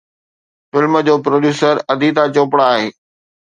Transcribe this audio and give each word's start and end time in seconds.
Film 0.71 0.93
جو 1.07 1.15
producer 1.25 1.75
Aditya 1.93 2.23
Chopra 2.35 2.65
آهي. 2.75 2.87